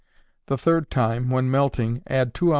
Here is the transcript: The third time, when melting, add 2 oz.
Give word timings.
The 0.47 0.57
third 0.57 0.89
time, 0.89 1.29
when 1.29 1.51
melting, 1.51 2.01
add 2.07 2.33
2 2.33 2.49
oz. 2.49 2.49